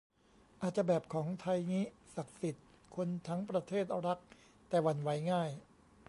[0.61, 4.19] อาจจะแบบของไทยงี้ ศักดิ์สิทธิ์ คนทั้งประเทศรัก
[4.69, 5.49] แต่หวั่นไหวง่าย